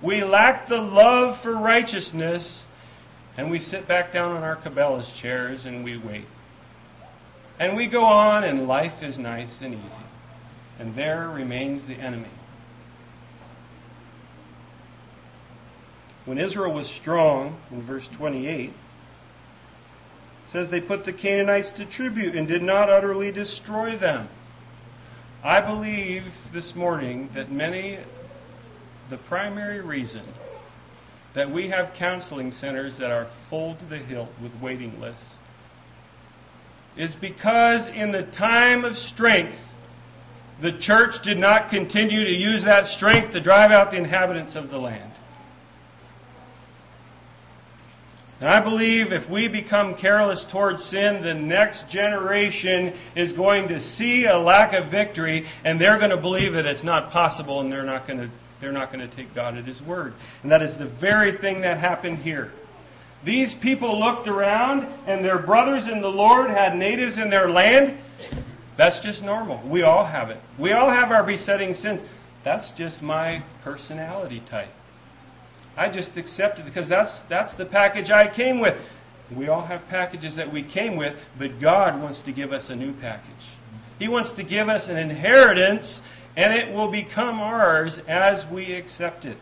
[0.00, 2.62] We lack the love for righteousness,
[3.36, 6.26] and we sit back down on our Cabela's chairs and we wait.
[7.60, 10.06] And we go on, and life is nice and easy.
[10.78, 12.30] And there remains the enemy.
[16.28, 18.70] when Israel was strong, in verse 28,
[20.52, 24.28] says they put the Canaanites to tribute and did not utterly destroy them.
[25.42, 27.98] I believe this morning that many
[29.08, 30.34] the primary reason
[31.34, 35.36] that we have counseling centers that are full to the hilt with waiting lists
[36.98, 39.56] is because in the time of strength,
[40.60, 44.70] the church did not continue to use that strength to drive out the inhabitants of
[44.70, 45.12] the land.
[48.40, 53.80] And I believe if we become careless towards sin, the next generation is going to
[53.80, 57.72] see a lack of victory and they're going to believe that it's not possible and
[57.72, 58.30] they're not going to,
[58.60, 60.14] they're not going to take God at His word.
[60.42, 62.52] And that is the very thing that happened here.
[63.24, 67.98] These people looked around and their brothers in the Lord had natives in their land.
[68.76, 69.68] That's just normal.
[69.68, 70.38] We all have it.
[70.58, 72.00] We all have our besetting sins.
[72.44, 74.70] That's just my personality type.
[75.76, 78.74] I just accept it because that's, that's the package I came with.
[79.36, 82.76] We all have packages that we came with, but God wants to give us a
[82.76, 83.34] new package.
[83.98, 86.00] He wants to give us an inheritance,
[86.36, 89.36] and it will become ours as we accept it.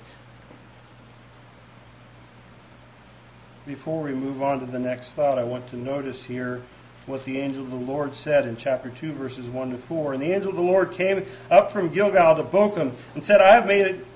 [3.67, 6.62] Before we move on to the next thought, I want to notice here
[7.07, 10.12] what the angel of the Lord said in chapter 2, verses 1 to 4.
[10.12, 13.57] And the angel of the Lord came up from Gilgal to Bochim and said, I
[13.57, 14.07] have made it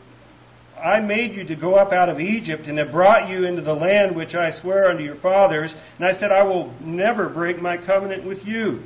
[0.81, 3.75] I made you to go up out of Egypt and have brought you into the
[3.75, 5.75] land which I swear unto your fathers.
[5.99, 8.83] And I said, I will never break my covenant with you.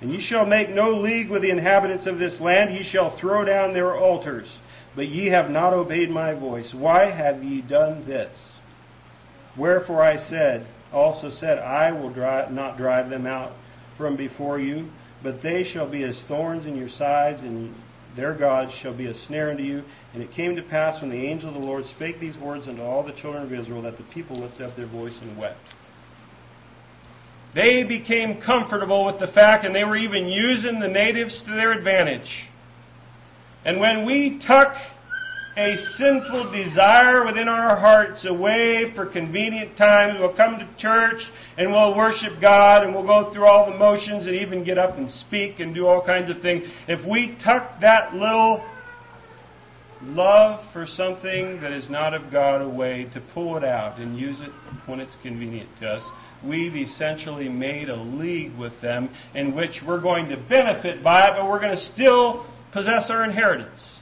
[0.00, 2.74] And ye shall make no league with the inhabitants of this land.
[2.74, 4.48] Ye shall throw down their altars.
[4.96, 6.72] But ye have not obeyed my voice.
[6.74, 8.30] Why have ye done this?
[9.60, 13.52] Wherefore I said, also said, I will drive, not drive them out
[13.98, 14.88] from before you,
[15.22, 17.74] but they shall be as thorns in your sides, and
[18.16, 19.82] their gods shall be a snare unto you.
[20.14, 22.80] And it came to pass when the angel of the Lord spake these words unto
[22.80, 25.60] all the children of Israel that the people lifted up their voice and wept.
[27.54, 31.72] They became comfortable with the fact, and they were even using the natives to their
[31.72, 32.30] advantage.
[33.66, 34.72] And when we tuck
[35.56, 40.16] a sinful desire within our hearts, a way for convenient times.
[40.18, 41.20] We'll come to church
[41.58, 44.96] and we'll worship God and we'll go through all the motions and even get up
[44.96, 46.64] and speak and do all kinds of things.
[46.86, 48.64] If we tuck that little
[50.02, 54.40] love for something that is not of God away to pull it out and use
[54.40, 54.50] it
[54.86, 56.10] when it's convenient to us,
[56.44, 61.32] we've essentially made a league with them in which we're going to benefit by it,
[61.36, 63.99] but we're going to still possess our inheritance.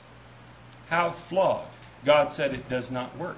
[0.88, 1.70] How flawed.
[2.06, 3.36] God said it does not work.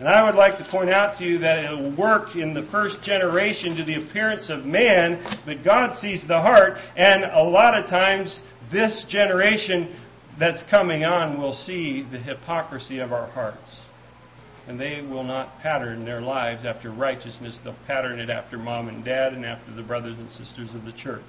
[0.00, 2.66] And I would like to point out to you that it will work in the
[2.72, 7.76] first generation to the appearance of man, but God sees the heart, and a lot
[7.76, 8.40] of times
[8.72, 9.94] this generation
[10.38, 13.80] that's coming on will see the hypocrisy of our hearts.
[14.66, 19.04] And they will not pattern their lives after righteousness, they'll pattern it after mom and
[19.04, 21.22] dad and after the brothers and sisters of the church.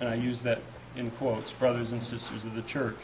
[0.00, 0.58] And I use that
[0.96, 2.98] in quotes brothers and sisters of the church.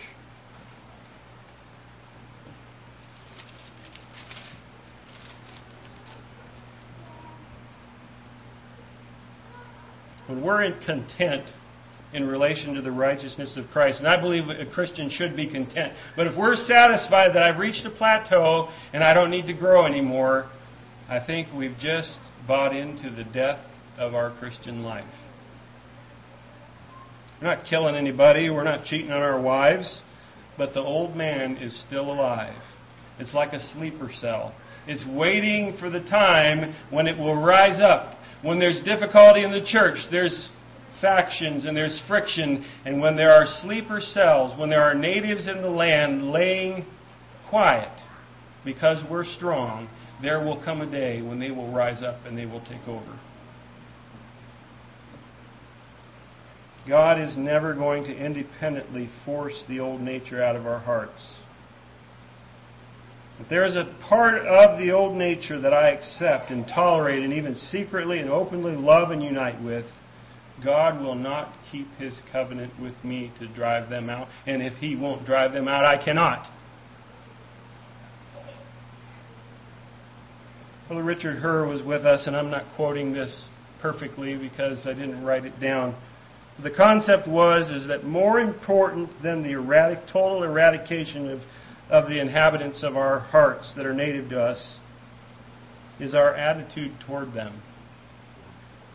[10.26, 11.48] When we're in content
[12.12, 15.92] in relation to the righteousness of Christ, and I believe a Christian should be content,
[16.16, 19.84] but if we're satisfied that I've reached a plateau and I don't need to grow
[19.86, 20.50] anymore,
[21.08, 23.60] I think we've just bought into the death
[23.98, 25.04] of our Christian life.
[27.40, 30.00] We're not killing anybody, we're not cheating on our wives,
[30.56, 32.62] but the old man is still alive.
[33.18, 34.54] It's like a sleeper cell.
[34.86, 39.64] It's waiting for the time when it will rise up when there's difficulty in the
[39.64, 40.50] church, there's
[41.00, 42.64] factions and there's friction.
[42.84, 46.86] And when there are sleeper cells, when there are natives in the land laying
[47.48, 48.00] quiet
[48.64, 49.88] because we're strong,
[50.22, 53.18] there will come a day when they will rise up and they will take over.
[56.88, 61.34] God is never going to independently force the old nature out of our hearts.
[63.38, 67.32] If there is a part of the old nature that I accept and tolerate and
[67.32, 69.84] even secretly and openly love and unite with,
[70.64, 74.28] God will not keep his covenant with me to drive them out.
[74.46, 76.46] And if he won't drive them out, I cannot.
[80.88, 83.48] Brother Richard Herr was with us, and I'm not quoting this
[83.82, 85.94] perfectly because I didn't write it down.
[86.62, 91.40] The concept was is that more important than the erratic, total eradication of
[91.90, 94.78] of the inhabitants of our hearts that are native to us
[96.00, 97.62] is our attitude toward them.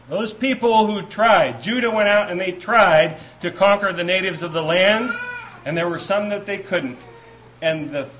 [0.09, 4.51] Those people who tried, Judah went out and they tried to conquer the natives of
[4.51, 5.09] the land,
[5.65, 6.99] and there were some that they couldn't.
[7.61, 8.11] And the,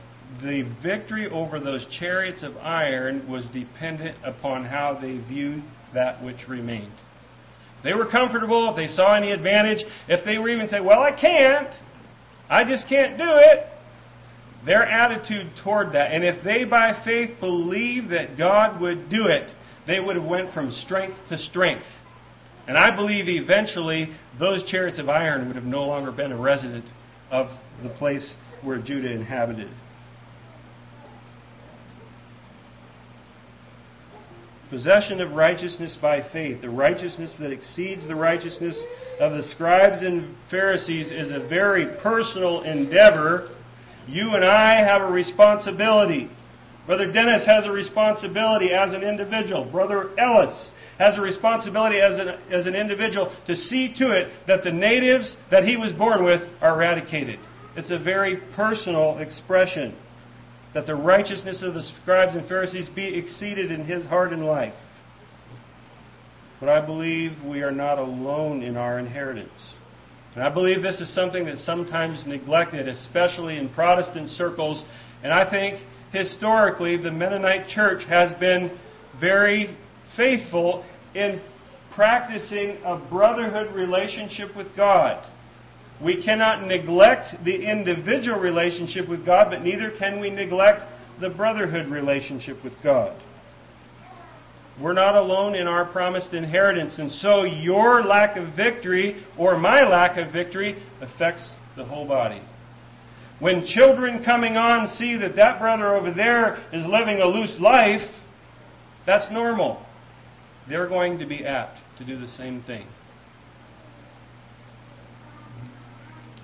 [0.42, 5.64] the victory over those chariots of iron was dependent upon how they viewed
[5.94, 6.94] that which remained.
[7.84, 9.84] They were comfortable if they saw any advantage.
[10.08, 11.74] If they were even say, Well, I can't,
[12.50, 13.66] I just can't do it,
[14.66, 16.12] their attitude toward that.
[16.12, 19.52] And if they by faith believed that God would do it,
[19.88, 21.86] they would have went from strength to strength.
[22.68, 26.86] And I believe eventually those chariots of iron would have no longer been a resident
[27.32, 27.48] of
[27.82, 28.34] the place
[28.64, 29.70] where Judah inhabited.
[34.70, 38.82] Possession of righteousness by faith, the righteousness that exceeds the righteousness
[39.20, 43.50] of the scribes and Pharisees, is a very personal endeavor.
[44.12, 46.30] You and I have a responsibility.
[46.86, 49.66] Brother Dennis has a responsibility as an individual.
[49.72, 54.64] Brother Ellis has a responsibility as an, as an individual to see to it that
[54.64, 57.40] the natives that he was born with are eradicated.
[57.78, 59.96] It's a very personal expression
[60.74, 64.74] that the righteousness of the scribes and Pharisees be exceeded in his heart and life.
[66.60, 69.50] But I believe we are not alone in our inheritance.
[70.36, 74.84] And I believe this is something that's sometimes neglected, especially in Protestant circles.
[75.24, 78.78] And I think historically the Mennonite church has been
[79.20, 79.76] very
[80.16, 81.42] faithful in
[81.94, 85.30] practicing a brotherhood relationship with God.
[86.02, 90.82] We cannot neglect the individual relationship with God, but neither can we neglect
[91.20, 93.22] the brotherhood relationship with God.
[94.80, 99.84] We're not alone in our promised inheritance, and so your lack of victory or my
[99.84, 102.42] lack of victory affects the whole body.
[103.40, 108.08] When children coming on see that that brother over there is living a loose life,
[109.06, 109.84] that's normal.
[110.70, 112.88] They're going to be apt to do the same thing.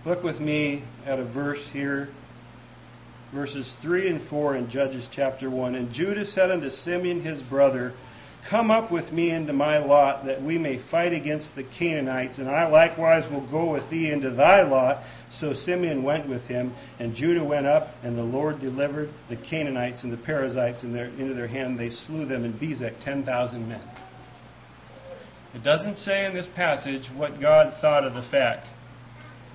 [0.06, 2.10] Look with me at a verse here,
[3.34, 5.76] verses 3 and 4 in Judges chapter 1.
[5.76, 7.94] And Judah said unto Simeon his brother,
[8.50, 12.48] Come up with me into my lot, that we may fight against the Canaanites, and
[12.48, 15.04] I likewise will go with thee into thy lot.
[15.40, 20.04] So Simeon went with him, and Judah went up, and the Lord delivered the Canaanites
[20.04, 21.78] and the Perizzites in their, into their hand.
[21.78, 23.82] They slew them in Bezek, 10,000 men.
[25.54, 28.68] It doesn't say in this passage what God thought of the fact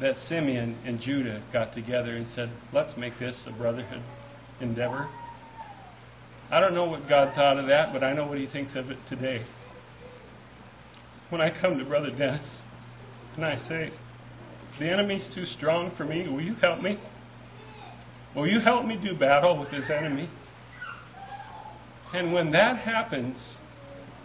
[0.01, 4.03] that Simeon and Judah got together and said, let's make this a brotherhood
[4.61, 5.09] endeavor.
[6.53, 8.91] I don't know what God thought of that, but I know what he thinks of
[8.91, 9.43] it today.
[11.31, 12.47] When I come to Brother Dennis
[13.37, 13.91] and I say,
[14.79, 17.01] the enemy's too strong for me, will you help me?
[18.37, 20.29] Will you help me do battle with this enemy?
[22.13, 23.55] And when that happens,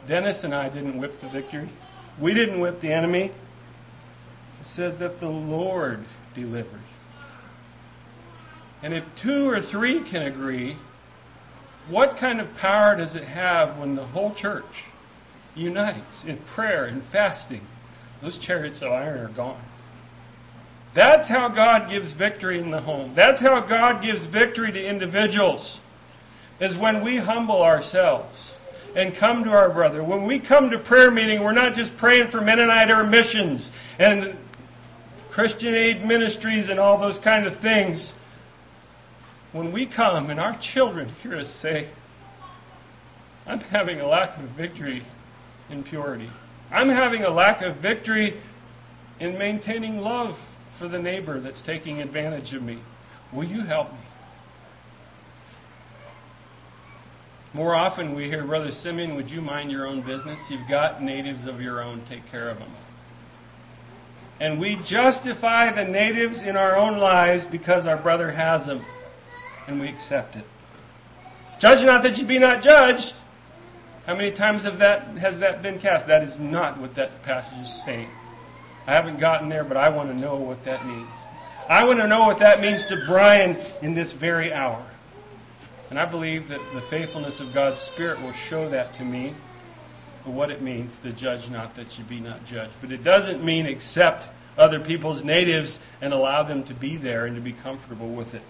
[0.05, 1.71] Dennis and I didn't whip the victory.
[2.21, 3.31] We didn't whip the enemy.
[4.59, 6.05] It says that the Lord
[6.35, 6.83] delivered.
[8.83, 10.77] And if two or three can agree,
[11.89, 14.65] what kind of power does it have when the whole church
[15.55, 17.65] unites in prayer and fasting?
[18.21, 19.63] Those chariots of iron are gone.
[20.95, 23.13] That's how God gives victory in the home.
[23.15, 25.79] That's how God gives victory to individuals.
[26.59, 28.51] Is when we humble ourselves
[28.95, 30.03] and come to our brother.
[30.03, 33.69] When we come to prayer meeting, we're not just praying for Mennonite Air Missions
[33.99, 34.39] and
[35.31, 38.11] Christian aid ministries and all those kind of things.
[39.53, 41.91] When we come and our children hear us say,
[43.45, 45.05] I'm having a lack of victory
[45.69, 46.29] in purity.
[46.69, 48.41] I'm having a lack of victory
[49.19, 50.35] in maintaining love
[50.79, 52.81] for the neighbor that's taking advantage of me.
[53.33, 53.99] Will you help me?
[57.53, 60.37] More often we hear, Brother Simeon, would you mind your own business?
[60.49, 62.75] You've got natives of your own, take care of them.
[64.39, 68.85] And we justify the natives in our own lives because our brother has them.
[69.67, 70.45] And we accept it.
[71.59, 73.13] Judge not that you be not judged.
[74.05, 76.07] How many times have that, has that been cast?
[76.07, 78.09] That is not what that passage is saying.
[78.85, 81.09] I haven't gotten there, but I want to know what that means.
[81.67, 84.89] I want to know what that means to Brian in this very hour.
[85.89, 89.35] And I believe that the faithfulness of God's Spirit will show that to me
[90.25, 92.73] what it means to judge not that you be not judged.
[92.81, 94.23] But it doesn't mean accept
[94.57, 98.43] other people's natives and allow them to be there and to be comfortable with it.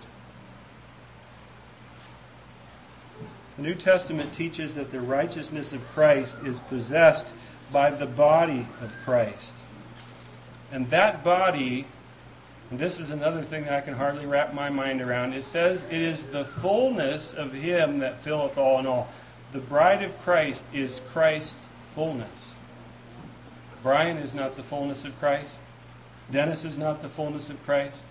[3.57, 7.25] The New Testament teaches that the righteousness of Christ is possessed
[7.73, 9.53] by the body of Christ.
[10.71, 11.87] And that body,
[12.69, 15.81] and this is another thing that I can hardly wrap my mind around, it says
[15.89, 19.11] it is the fullness of Him that filleth all in all.
[19.53, 21.55] The bride of Christ is Christ's
[21.95, 22.49] fullness.
[23.81, 25.57] Brian is not the fullness of Christ.
[26.31, 28.03] Dennis is not the fullness of Christ.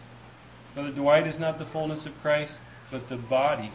[0.74, 2.54] Brother Dwight is not the fullness of Christ,
[2.90, 3.70] but the body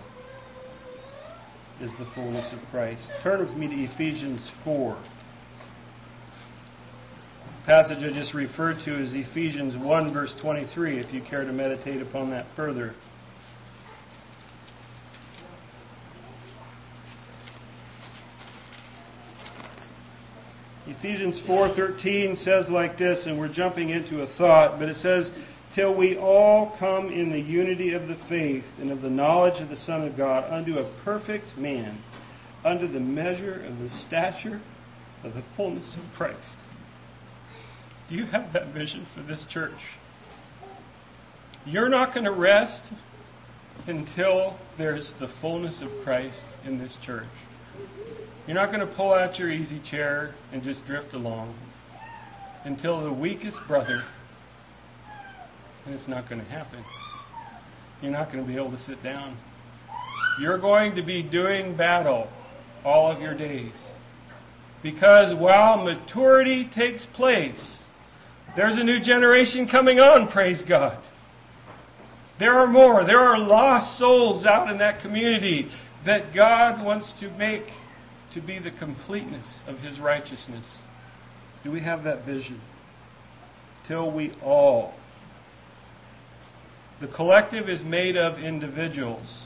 [1.82, 3.02] is the fullness of Christ.
[3.24, 5.02] Turn with me to Ephesians 4.
[7.62, 11.52] The passage I just referred to is Ephesians 1, verse 23, if you care to
[11.52, 12.94] meditate upon that further.
[20.86, 25.32] Ephesians 4:13 says like this and we're jumping into a thought but it says
[25.76, 29.70] till we all come in the unity of the faith and of the knowledge of
[29.70, 32.02] the Son of God unto a perfect man,
[32.66, 34.62] under the measure of the stature
[35.24, 36.58] of the fullness of Christ.
[38.10, 39.80] Do you have that vision for this church?
[41.66, 42.82] You're not going to rest
[43.88, 47.30] until there's the fullness of Christ in this church.
[48.48, 51.56] You're not going to pull out your easy chair and just drift along
[52.66, 54.04] until the weakest brother,
[55.86, 56.84] and it's not going to happen.
[58.02, 59.38] You're not going to be able to sit down.
[60.40, 62.30] You're going to be doing battle
[62.84, 63.76] all of your days.
[64.82, 67.78] Because while maturity takes place,
[68.56, 71.02] there's a new generation coming on, praise God.
[72.40, 73.06] There are more.
[73.06, 75.70] There are lost souls out in that community
[76.06, 77.66] that God wants to make
[78.34, 80.66] to be the completeness of His righteousness.
[81.64, 82.60] Do we have that vision?
[83.88, 84.96] Till we all.
[87.02, 89.42] The collective is made of individuals,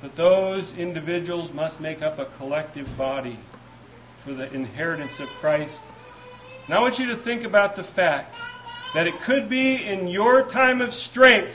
[0.00, 3.40] but those individuals must make up a collective body
[4.24, 5.76] for the inheritance of Christ.
[6.66, 8.36] And I want you to think about the fact
[8.94, 11.52] that it could be in your time of strength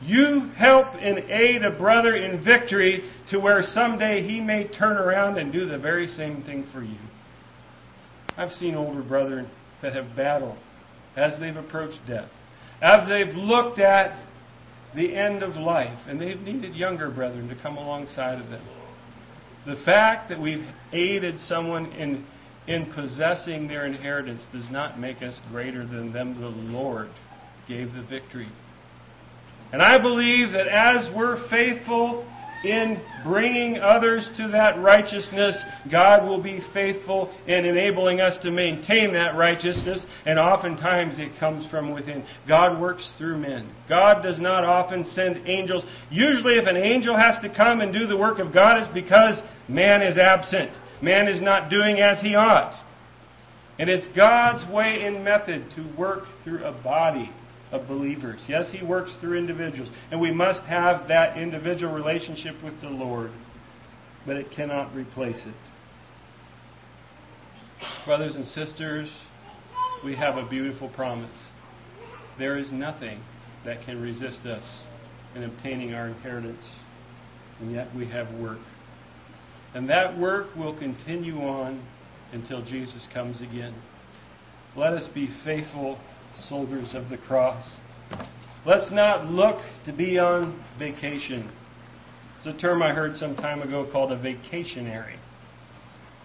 [0.00, 5.38] you help and aid a brother in victory to where someday he may turn around
[5.38, 6.98] and do the very same thing for you.
[8.36, 9.48] I've seen older brethren
[9.82, 10.58] that have battled
[11.14, 12.28] as they've approached death,
[12.80, 14.18] as they've looked at
[14.94, 18.64] the end of life, and they've needed younger brethren to come alongside of them.
[19.66, 22.26] The fact that we've aided someone in,
[22.66, 26.40] in possessing their inheritance does not make us greater than them.
[26.40, 27.10] The Lord
[27.68, 28.48] gave the victory.
[29.72, 32.26] And I believe that as we're faithful
[32.64, 39.12] in bringing others to that righteousness, God will be faithful in enabling us to maintain
[39.12, 42.24] that righteousness, and oftentimes it comes from within.
[42.48, 43.72] God works through men.
[43.88, 45.84] God does not often send angels.
[46.10, 49.40] Usually, if an angel has to come and do the work of God, it's because
[49.68, 50.70] man is absent.
[51.02, 52.80] Man is not doing as he ought.
[53.78, 57.30] And it's God's way and method to work through a body
[57.72, 58.40] of believers.
[58.46, 63.32] Yes, He works through individuals, and we must have that individual relationship with the Lord,
[64.26, 65.54] but it cannot replace it.
[68.04, 69.10] Brothers and sisters,
[70.04, 71.36] we have a beautiful promise.
[72.38, 73.22] There is nothing
[73.64, 74.84] that can resist us
[75.34, 76.68] in obtaining our inheritance,
[77.60, 78.58] and yet we have work.
[79.74, 81.86] And that work will continue on
[82.32, 83.74] until Jesus comes again.
[84.76, 85.98] Let us be faithful
[86.48, 87.64] soldiers of the cross.
[88.64, 91.50] Let's not look to be on vacation.
[92.38, 95.16] It's a term I heard some time ago called a vacationary.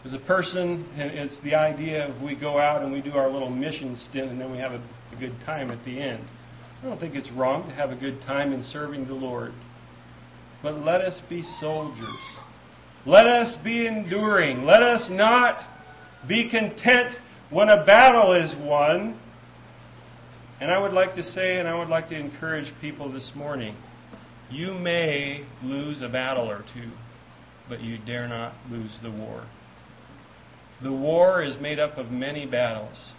[0.03, 3.29] There's a person, and it's the idea of we go out and we do our
[3.29, 4.83] little mission stint and then we have a,
[5.13, 6.23] a good time at the end.
[6.81, 9.51] I don't think it's wrong to have a good time in serving the Lord.
[10.61, 12.19] But let us be soldiers.
[13.05, 14.63] Let us be enduring.
[14.63, 15.59] Let us not
[16.27, 17.13] be content
[17.49, 19.19] when a battle is won
[20.59, 23.75] and I would like to say, and I would like to encourage people this morning
[24.49, 26.91] you may lose a battle or two,
[27.67, 29.45] but you dare not lose the war.
[30.81, 33.11] The war is made up of many battles.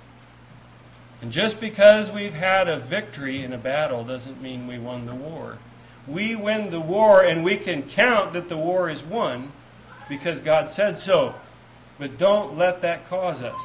[1.21, 5.15] And just because we've had a victory in a battle doesn't mean we won the
[5.15, 5.59] war.
[6.09, 9.53] We win the war and we can count that the war is won
[10.09, 11.35] because God said so.
[11.99, 13.61] But don't let that cause us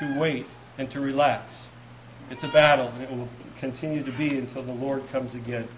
[0.00, 0.46] to wait
[0.76, 1.52] and to relax.
[2.32, 3.28] It's a battle, and it will
[3.60, 5.68] continue to be until the Lord comes again.